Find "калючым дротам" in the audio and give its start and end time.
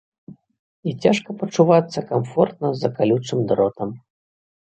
2.97-3.89